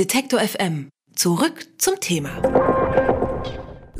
[0.00, 0.88] Detektor FM.
[1.14, 2.30] Zurück zum Thema.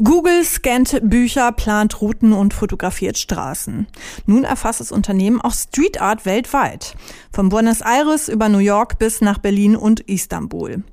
[0.02, 3.86] Google scannt Bücher, plant Routen und fotografiert Straßen.
[4.24, 6.96] Nun erfasst das Unternehmen auch Street Art weltweit.
[7.30, 10.84] Von Buenos Aires über New York bis nach Berlin und Istanbul.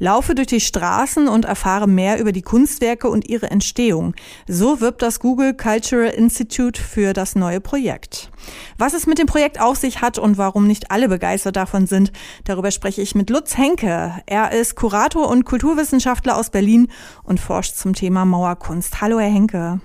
[0.00, 4.16] Laufe durch die Straßen und erfahre mehr über die Kunstwerke und ihre Entstehung.
[4.48, 8.32] So wirbt das Google Cultural Institute für das neue Projekt.
[8.78, 12.12] Was es mit dem Projekt auf sich hat und warum nicht alle begeistert davon sind,
[12.44, 14.14] darüber spreche ich mit Lutz Henke.
[14.26, 16.88] Er ist Kurator und Kulturwissenschaftler aus Berlin
[17.22, 19.00] und forscht zum Thema Mauerkunst.
[19.00, 19.80] Hallo, Herr Henke.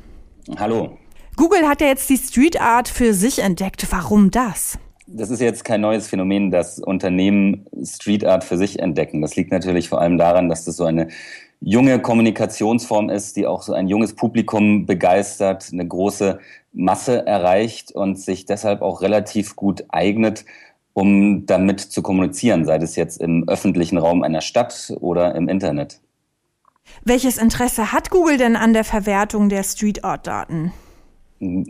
[0.57, 0.97] Hallo.
[1.37, 3.87] Google hat ja jetzt die Street Art für sich entdeckt.
[3.89, 4.77] Warum das?
[5.13, 9.21] das ist jetzt kein neues Phänomen, dass Unternehmen Street Art für sich entdecken.
[9.21, 11.09] Das liegt natürlich vor allem daran, dass das so eine
[11.61, 16.39] junge Kommunikationsform ist, die auch so ein junges Publikum begeistert, eine große
[16.73, 20.45] Masse erreicht und sich deshalb auch relativ gut eignet,
[20.93, 25.99] um damit zu kommunizieren, sei es jetzt im öffentlichen Raum einer Stadt oder im Internet.
[27.05, 30.73] Welches Interesse hat Google denn an der Verwertung der Street Art Daten?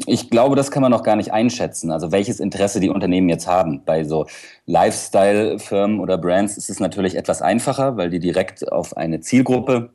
[0.05, 1.91] Ich glaube, das kann man noch gar nicht einschätzen.
[1.91, 3.83] Also welches Interesse die Unternehmen jetzt haben.
[3.85, 4.25] Bei so
[4.65, 9.91] Lifestyle-Firmen oder Brands ist es natürlich etwas einfacher, weil die direkt auf eine Zielgruppe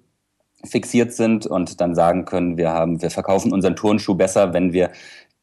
[0.64, 4.90] fixiert sind und dann sagen können, wir haben, wir verkaufen unseren Turnschuh besser, wenn wir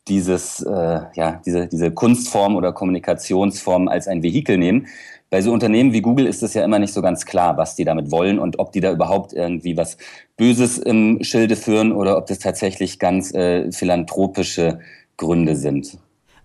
[0.08, 4.88] dieses, äh, ja, diese, diese Kunstform oder Kommunikationsform als ein Vehikel nehmen
[5.34, 7.86] bei so Unternehmen wie Google ist es ja immer nicht so ganz klar, was die
[7.86, 9.98] damit wollen und ob die da überhaupt irgendwie was
[10.38, 14.78] Böses im Schilde führen oder ob das tatsächlich ganz äh, philanthropische
[15.18, 15.98] Gründe sind.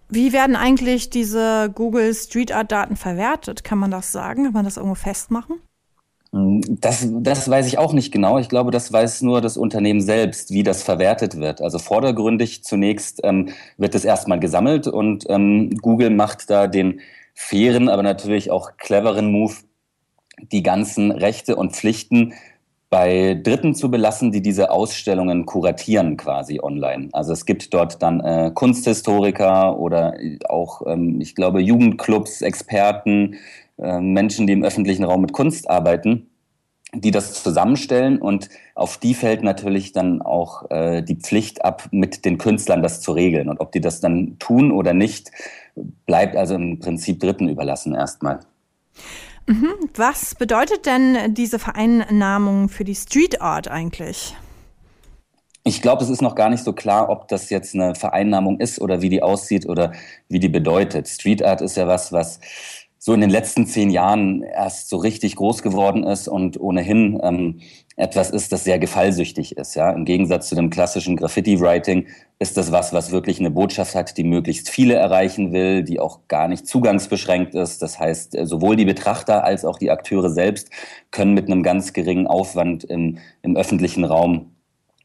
[0.09, 3.63] Wie werden eigentlich diese Google Street Art Daten verwertet?
[3.63, 4.45] Kann man das sagen?
[4.45, 5.57] Kann man das irgendwo festmachen?
[6.31, 8.39] Das, das weiß ich auch nicht genau.
[8.39, 11.63] Ich glaube, das weiß nur das Unternehmen selbst, wie das verwertet wird.
[11.63, 13.49] Also vordergründig zunächst ähm,
[13.79, 17.01] wird es erstmal gesammelt und ähm, Google macht da den
[17.35, 19.55] fairen, aber natürlich auch cleveren Move,
[20.53, 22.35] die ganzen Rechte und Pflichten
[22.91, 27.09] bei Dritten zu belassen, die diese Ausstellungen kuratieren quasi online.
[27.13, 30.15] Also es gibt dort dann äh, Kunsthistoriker oder
[30.49, 33.37] auch, ähm, ich glaube, Jugendclubs, Experten,
[33.79, 36.31] äh, Menschen, die im öffentlichen Raum mit Kunst arbeiten,
[36.95, 42.25] die das zusammenstellen und auf die fällt natürlich dann auch äh, die Pflicht ab, mit
[42.25, 43.51] den Künstlern das zu regeln.
[43.51, 45.31] Und ob die das dann tun oder nicht,
[46.07, 48.41] bleibt also im Prinzip Dritten überlassen erstmal.
[49.49, 49.73] Mhm.
[49.95, 54.37] Was bedeutet denn diese Vereinnahmung für die Street Art eigentlich?
[55.65, 58.79] Ich glaube, es ist noch gar nicht so klar, ob das jetzt eine Vereinnahmung ist
[58.79, 59.93] oder wie die aussieht oder
[60.29, 61.09] wie die bedeutet.
[61.09, 62.41] Street Art ist ja was, was
[62.99, 67.61] so in den letzten zehn Jahren erst so richtig groß geworden ist und ohnehin ähm,
[67.99, 69.75] etwas ist, das sehr gefallsüchtig ist.
[69.75, 69.91] Ja?
[69.91, 72.07] Im Gegensatz zu dem klassischen Graffiti-Writing
[72.39, 76.21] ist das was, was wirklich eine Botschaft hat, die möglichst viele erreichen will, die auch
[76.29, 77.83] gar nicht zugangsbeschränkt ist.
[77.83, 80.71] Das heißt, äh, sowohl die Betrachter als auch die Akteure selbst
[81.11, 84.53] können mit einem ganz geringen Aufwand im, im öffentlichen Raum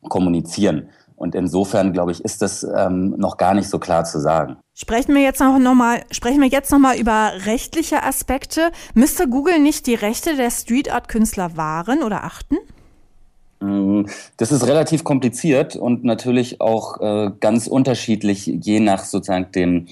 [0.08, 0.90] kommunizieren.
[1.16, 4.58] Und insofern, glaube ich, ist das ähm, noch gar nicht so klar zu sagen.
[4.76, 8.72] Sprechen wir jetzt noch, noch mal, sprechen wir jetzt noch mal über rechtliche Aspekte.
[8.94, 12.58] Müsste Google nicht die Rechte der Street Art Künstler wahren oder achten?
[13.64, 14.08] Mm,
[14.38, 19.88] das ist relativ kompliziert und natürlich auch äh, ganz unterschiedlich, je nach sozusagen dem,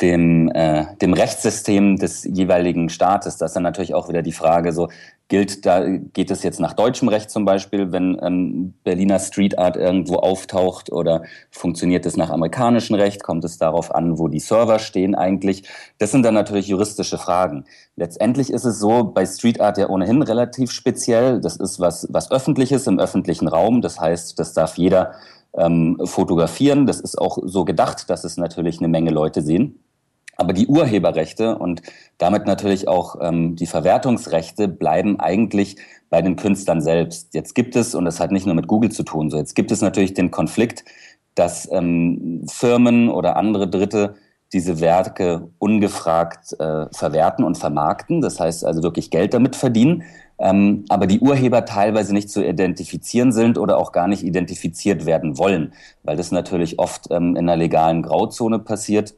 [0.00, 3.38] dem, äh, dem Rechtssystem des jeweiligen Staates.
[3.38, 4.90] Das ist dann natürlich auch wieder die Frage, so
[5.28, 9.76] gilt da, geht es jetzt nach deutschem Recht zum Beispiel, wenn ähm, Berliner Street Art
[9.76, 13.22] irgendwo auftaucht oder funktioniert es nach amerikanischem Recht?
[13.22, 15.68] Kommt es darauf an, wo die Server stehen eigentlich?
[15.98, 17.64] Das sind dann natürlich juristische Fragen.
[17.96, 21.40] Letztendlich ist es so, bei Street Art ja ohnehin relativ speziell.
[21.40, 23.80] Das ist was, was öffentliches im öffentlichen Raum.
[23.80, 25.14] Das heißt, das darf jeder
[25.56, 26.86] ähm, fotografieren.
[26.86, 29.83] Das ist auch so gedacht, dass es natürlich eine Menge Leute sehen.
[30.36, 31.82] Aber die Urheberrechte und
[32.18, 35.76] damit natürlich auch ähm, die Verwertungsrechte bleiben eigentlich
[36.10, 37.34] bei den Künstlern selbst.
[37.34, 39.70] Jetzt gibt es, und das hat nicht nur mit Google zu tun, so jetzt gibt
[39.70, 40.84] es natürlich den Konflikt,
[41.34, 44.14] dass ähm, Firmen oder andere Dritte
[44.52, 50.04] diese Werke ungefragt äh, verwerten und vermarkten, das heißt also wirklich Geld damit verdienen,
[50.38, 55.38] ähm, aber die Urheber teilweise nicht zu identifizieren sind oder auch gar nicht identifiziert werden
[55.38, 55.72] wollen,
[56.04, 59.14] weil das natürlich oft ähm, in einer legalen Grauzone passiert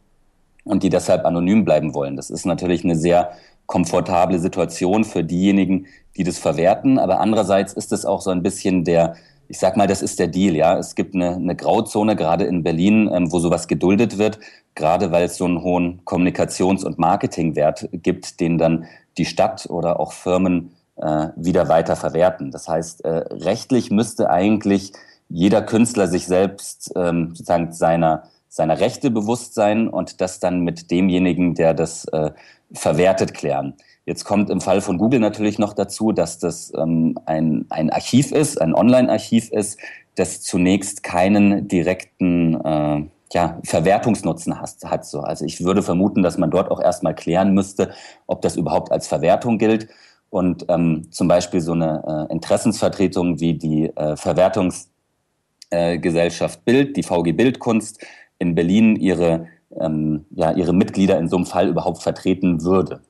[0.66, 2.16] und die deshalb anonym bleiben wollen.
[2.16, 3.30] Das ist natürlich eine sehr
[3.66, 5.86] komfortable Situation für diejenigen,
[6.16, 6.98] die das verwerten.
[6.98, 9.16] Aber andererseits ist es auch so ein bisschen der,
[9.48, 10.78] ich sag mal, das ist der Deal, ja.
[10.78, 14.38] Es gibt eine, eine Grauzone, gerade in Berlin, ähm, wo sowas geduldet wird,
[14.74, 18.84] gerade weil es so einen hohen Kommunikations- und Marketingwert gibt, den dann
[19.18, 22.50] die Stadt oder auch Firmen äh, wieder weiter verwerten.
[22.50, 24.92] Das heißt, äh, rechtlich müsste eigentlich
[25.28, 30.90] jeder Künstler sich selbst ähm, sozusagen seiner seiner Rechte bewusst sein und das dann mit
[30.90, 32.30] demjenigen, der das äh,
[32.72, 33.74] verwertet, klären.
[34.06, 38.30] Jetzt kommt im Fall von Google natürlich noch dazu, dass das ähm, ein, ein Archiv
[38.30, 39.80] ist, ein Online-Archiv ist,
[40.14, 45.20] das zunächst keinen direkten äh, ja, Verwertungsnutzen hat, hat so.
[45.20, 47.92] Also ich würde vermuten, dass man dort auch erstmal klären müsste,
[48.26, 49.88] ob das überhaupt als Verwertung gilt.
[50.30, 57.02] Und ähm, zum Beispiel so eine äh, Interessensvertretung wie die äh, Verwertungsgesellschaft äh, Bild, die
[57.02, 58.00] VG Bildkunst
[58.38, 59.46] in Berlin ihre,
[59.78, 63.00] ähm, ja, ihre Mitglieder in so einem Fall überhaupt vertreten würde.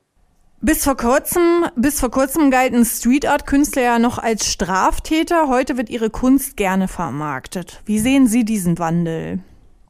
[0.59, 5.49] Bis vor kurzem, bis vor kurzem galten Street Art Künstler ja noch als Straftäter.
[5.49, 7.81] Heute wird ihre Kunst gerne vermarktet.
[7.85, 9.39] Wie sehen Sie diesen Wandel?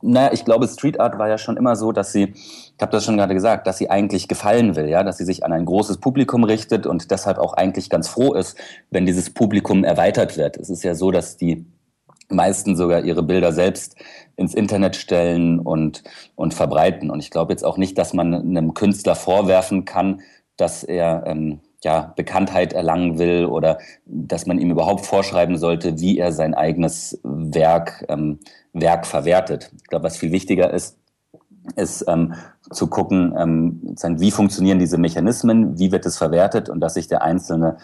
[0.01, 3.05] Naja, ich glaube, Street Art war ja schon immer so, dass sie, ich habe das
[3.05, 5.97] schon gerade gesagt, dass sie eigentlich gefallen will, ja, dass sie sich an ein großes
[5.97, 8.57] Publikum richtet und deshalb auch eigentlich ganz froh ist,
[8.91, 10.57] wenn dieses Publikum erweitert wird.
[10.57, 11.65] Es ist ja so, dass die
[12.29, 13.95] meisten sogar ihre Bilder selbst
[14.35, 16.03] ins Internet stellen und,
[16.35, 17.09] und verbreiten.
[17.09, 20.21] Und ich glaube jetzt auch nicht, dass man einem Künstler vorwerfen kann,
[20.57, 26.17] dass er ähm, ja, Bekanntheit erlangen will oder dass man ihm überhaupt vorschreiben sollte, wie
[26.17, 28.39] er sein eigenes Werk, ähm,
[28.73, 29.71] Werk verwertet.
[29.77, 30.97] Ich glaube, was viel wichtiger ist,
[31.75, 32.33] ist ähm,
[32.71, 37.21] zu gucken, ähm, wie funktionieren diese Mechanismen, wie wird es verwertet und dass sich der
[37.21, 37.77] Einzelne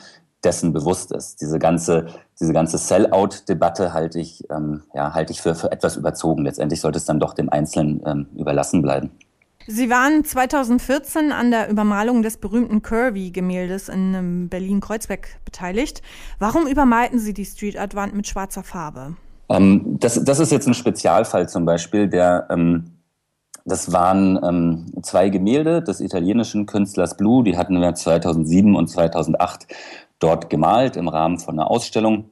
[0.43, 1.41] dessen bewusst ist.
[1.41, 2.07] Diese ganze,
[2.39, 6.43] diese ganze Sell-out-Debatte halte ich, ähm, ja, halte ich für, für etwas überzogen.
[6.43, 9.11] Letztendlich sollte es dann doch dem Einzelnen ähm, überlassen bleiben.
[9.65, 16.01] Sie waren 2014 an der Übermalung des berühmten Curvy-Gemäldes in ähm, Berlin-Kreuzberg beteiligt.
[16.37, 19.15] Warum übermalten Sie die Street Art Wand mit schwarzer Farbe?
[19.47, 22.93] Ähm, das, das ist jetzt ein Spezialfall zum Beispiel, der ähm,
[23.65, 29.67] das waren ähm, zwei Gemälde des italienischen Künstlers Blue, die hatten wir 2007 und 2008
[30.19, 32.31] dort gemalt im Rahmen von einer Ausstellung.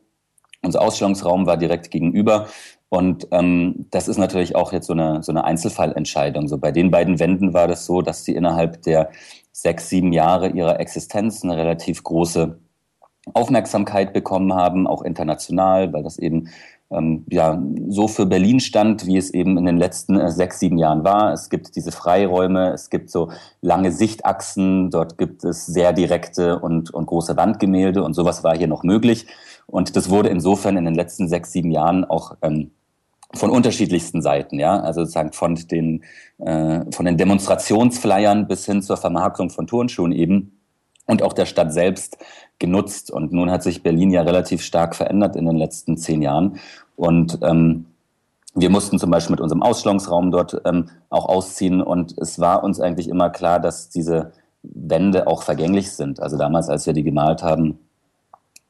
[0.61, 2.47] Unser Ausstellungsraum war direkt gegenüber
[2.93, 6.49] und ähm, das ist natürlich auch jetzt so eine, so eine Einzelfallentscheidung.
[6.49, 9.11] So bei den beiden Wänden war das so, dass sie innerhalb der
[9.53, 12.59] sechs, sieben Jahre ihrer Existenz eine relativ große
[13.33, 16.49] Aufmerksamkeit bekommen haben, auch international, weil das eben
[16.91, 20.77] ähm, ja so für Berlin stand, wie es eben in den letzten äh, sechs, sieben
[20.77, 21.33] Jahren war.
[21.33, 26.93] Es gibt diese Freiräume, es gibt so lange Sichtachsen, dort gibt es sehr direkte und,
[26.93, 29.27] und große Wandgemälde und sowas war hier noch möglich.
[29.67, 32.71] Und das wurde insofern in den letzten sechs, sieben Jahren auch ähm,
[33.33, 36.03] von unterschiedlichsten Seiten, ja, also sozusagen von den
[36.39, 40.60] äh, von den Demonstrationsflyern bis hin zur Vermarktung von Turnschuhen eben
[41.07, 42.17] und auch der Stadt selbst
[42.59, 43.11] genutzt.
[43.11, 46.59] Und nun hat sich Berlin ja relativ stark verändert in den letzten zehn Jahren
[46.95, 47.87] und ähm,
[48.53, 52.81] wir mussten zum Beispiel mit unserem Ausstellungsraum dort ähm, auch ausziehen und es war uns
[52.81, 56.19] eigentlich immer klar, dass diese Wände auch vergänglich sind.
[56.19, 57.79] Also damals, als wir die gemalt haben,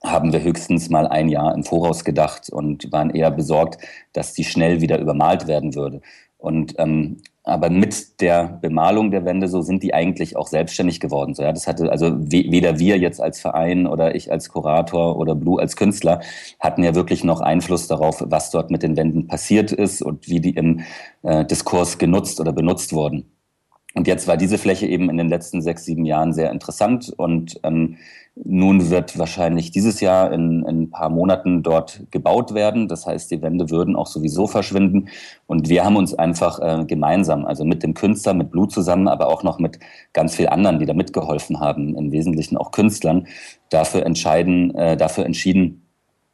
[0.03, 3.79] haben wir höchstens mal ein Jahr im Voraus gedacht und waren eher besorgt,
[4.13, 6.01] dass die schnell wieder übermalt werden würde.
[6.37, 11.33] Und ähm, aber mit der Bemalung der Wände so sind die eigentlich auch selbstständig geworden.
[11.33, 15.33] So ja, das hatte also weder wir jetzt als Verein oder ich als Kurator oder
[15.33, 16.21] Blue als Künstler
[16.59, 20.39] hatten ja wirklich noch Einfluss darauf, was dort mit den Wänden passiert ist und wie
[20.39, 20.81] die im
[21.23, 23.30] äh, Diskurs genutzt oder benutzt wurden.
[23.93, 27.59] Und jetzt war diese Fläche eben in den letzten sechs, sieben Jahren sehr interessant und
[27.63, 27.97] ähm,
[28.35, 32.87] nun wird wahrscheinlich dieses Jahr in, in, ein paar Monaten dort gebaut werden.
[32.87, 35.09] Das heißt, die Wände würden auch sowieso verschwinden.
[35.47, 39.27] Und wir haben uns einfach äh, gemeinsam, also mit dem Künstler, mit Blut zusammen, aber
[39.27, 39.79] auch noch mit
[40.13, 43.27] ganz vielen anderen, die da mitgeholfen haben, im Wesentlichen auch Künstlern,
[43.69, 45.85] dafür entscheiden, äh, dafür entschieden,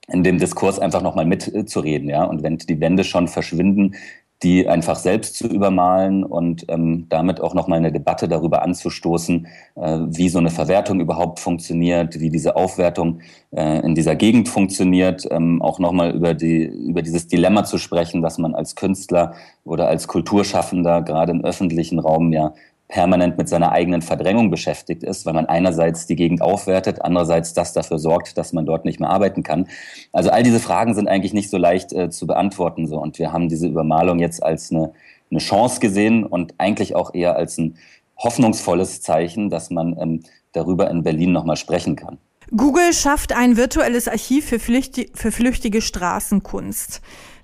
[0.07, 2.23] in dem Diskurs einfach nochmal mitzureden, ja.
[2.23, 3.95] Und wenn die Wände schon verschwinden,
[4.43, 9.99] die einfach selbst zu übermalen und ähm, damit auch nochmal eine Debatte darüber anzustoßen, äh,
[10.05, 15.61] wie so eine Verwertung überhaupt funktioniert, wie diese Aufwertung äh, in dieser Gegend funktioniert, ähm,
[15.61, 20.07] auch nochmal über, die, über dieses Dilemma zu sprechen, dass man als Künstler oder als
[20.07, 22.53] Kulturschaffender gerade im öffentlichen Raum ja
[22.87, 27.73] permanent mit seiner eigenen Verdrängung beschäftigt ist, weil man einerseits die Gegend aufwertet, andererseits das
[27.73, 29.67] dafür sorgt, dass man dort nicht mehr arbeiten kann.
[30.13, 32.87] Also all diese Fragen sind eigentlich nicht so leicht äh, zu beantworten.
[32.87, 32.97] So.
[32.99, 34.93] Und wir haben diese Übermalung jetzt als eine,
[35.29, 37.77] eine Chance gesehen und eigentlich auch eher als ein
[38.17, 42.17] hoffnungsvolles Zeichen, dass man ähm, darüber in Berlin nochmal sprechen kann.
[42.55, 47.01] Google schafft ein virtuelles Archiv für, flüchti für flüchtige Straßenkunst.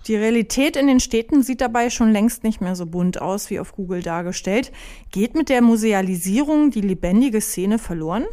[0.08, 3.60] Die Realität in den Städten sieht dabei schon längst nicht mehr so bunt aus wie
[3.60, 4.72] auf Google dargestellt.
[5.12, 8.26] Geht mit der Musealisierung die lebendige Szene verloren?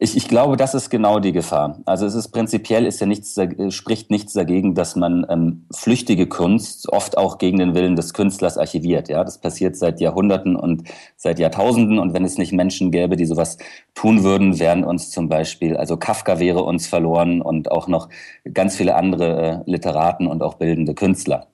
[0.00, 1.80] Ich, ich glaube, das ist genau die Gefahr.
[1.84, 3.36] Also es ist prinzipiell ist ja nichts,
[3.70, 8.58] spricht nichts dagegen, dass man ähm, flüchtige Kunst oft auch gegen den Willen des Künstlers
[8.58, 9.08] archiviert.
[9.08, 10.84] Ja, das passiert seit Jahrhunderten und
[11.16, 11.98] seit Jahrtausenden.
[11.98, 13.58] Und wenn es nicht Menschen gäbe, die sowas
[13.94, 18.08] tun würden, wären uns zum Beispiel, also Kafka wäre uns verloren und auch noch
[18.54, 21.48] ganz viele andere äh, Literaten und auch bildende Künstler.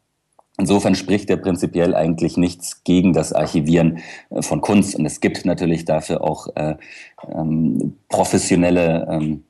[0.57, 3.99] Insofern spricht er prinzipiell eigentlich nichts gegen das Archivieren
[4.31, 4.95] äh, von Kunst.
[4.95, 6.77] Und es gibt natürlich dafür auch äh,
[7.29, 9.45] ähm, professionelle ähm,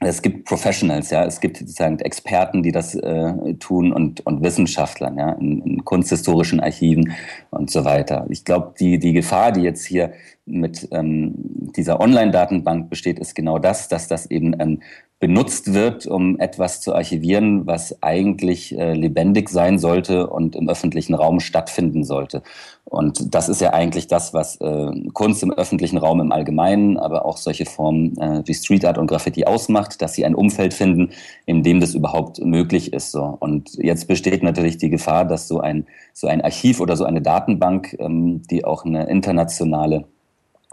[0.00, 5.12] es gibt Professionals, ja, es gibt sozusagen Experten, die das äh, tun und, und Wissenschaftler,
[5.16, 7.12] ja, in, in kunsthistorischen Archiven
[7.50, 8.26] und so weiter.
[8.28, 10.12] Ich glaube, die, die Gefahr, die jetzt hier
[10.46, 11.34] mit ähm,
[11.76, 14.80] dieser Online-Datenbank besteht, ist genau das, dass das eben ähm,
[15.20, 21.14] benutzt wird, um etwas zu archivieren, was eigentlich äh, lebendig sein sollte und im öffentlichen
[21.14, 22.42] Raum stattfinden sollte.
[22.84, 27.24] Und das ist ja eigentlich das, was äh, Kunst im öffentlichen Raum im Allgemeinen, aber
[27.24, 31.10] auch solche Formen äh, wie Street Art und Graffiti ausmacht, dass sie ein Umfeld finden,
[31.46, 33.10] in dem das überhaupt möglich ist.
[33.10, 33.36] So.
[33.40, 37.22] Und jetzt besteht natürlich die Gefahr, dass so ein, so ein Archiv oder so eine
[37.22, 40.04] Datenbank, ähm, die auch eine internationale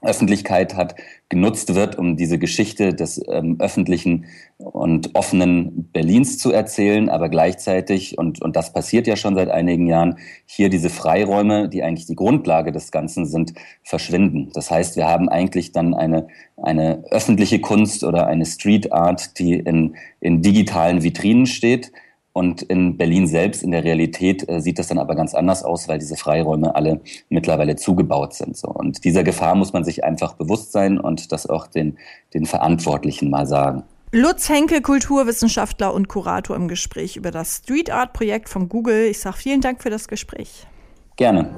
[0.01, 0.95] Öffentlichkeit hat,
[1.29, 4.25] genutzt wird, um diese Geschichte des ähm, öffentlichen
[4.57, 9.87] und offenen Berlins zu erzählen, aber gleichzeitig, und, und das passiert ja schon seit einigen
[9.87, 13.53] Jahren, hier diese Freiräume, die eigentlich die Grundlage des Ganzen sind,
[13.83, 14.49] verschwinden.
[14.53, 16.27] Das heißt, wir haben eigentlich dann eine,
[16.57, 21.91] eine öffentliche Kunst oder eine Street Art, die in, in digitalen Vitrinen steht,
[22.33, 25.87] und in Berlin selbst, in der Realität, äh, sieht das dann aber ganz anders aus,
[25.87, 28.55] weil diese Freiräume alle mittlerweile zugebaut sind.
[28.55, 28.69] So.
[28.69, 31.97] Und dieser Gefahr muss man sich einfach bewusst sein und das auch den,
[32.33, 33.83] den Verantwortlichen mal sagen.
[34.13, 39.05] Lutz Henke, Kulturwissenschaftler und Kurator im Gespräch über das Street Art Projekt von Google.
[39.05, 40.67] Ich sage vielen Dank für das Gespräch.
[41.15, 41.55] Gerne.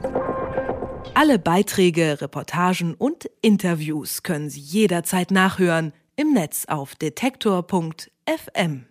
[1.15, 8.85] Alle Beiträge, Reportagen und Interviews können Sie jederzeit nachhören im Netz auf detektor.fm.